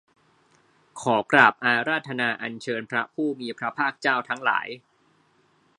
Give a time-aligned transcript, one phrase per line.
[1.01, 4.67] ขอกราบอาราธนาอัญเชิญพระผู้มีพระภาคเจ้าทั้งหลาย